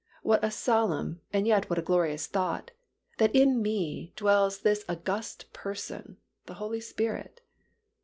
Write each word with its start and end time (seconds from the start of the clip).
What 0.23 0.43
a 0.43 0.49
solemn, 0.49 1.21
and 1.31 1.45
yet 1.45 1.69
what 1.69 1.77
a 1.77 1.83
glorious 1.83 2.25
thought, 2.25 2.71
that 3.19 3.35
in 3.35 3.61
me 3.61 4.13
dwells 4.15 4.61
this 4.61 4.83
august 4.89 5.53
Person, 5.53 6.17
the 6.47 6.55
Holy 6.55 6.81
Spirit. 6.81 7.41